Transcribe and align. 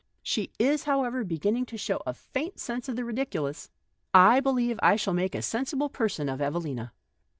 She 0.23 0.49
is, 0.57 0.85
however, 0.85 1.23
beginning 1.23 1.67
to 1.67 1.77
show 1.77 2.01
a 2.07 2.15
faint 2.15 2.57
sense 2.59 2.89
of 2.89 2.95
the 2.95 3.05
ridiculous. 3.05 3.69
I 4.15 4.39
believe 4.39 4.79
I 4.81 4.95
shall 4.95 5.13
make 5.13 5.35
a 5.35 5.43
sensible 5.43 5.89
person 5.89 6.27
of 6.27 6.41
Evelina." 6.41 6.91